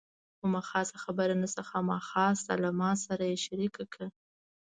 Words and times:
کومه 0.39 0.61
خاصه 0.69 0.95
خبره 1.03 1.33
نشته، 1.41 1.61
خامخا 1.69 2.27
شته 2.39 2.53
له 2.63 2.69
ما 2.79 2.91
سره 3.05 3.23
یې 3.31 3.37
شریکه 3.45 3.83
کړه. 3.91 4.07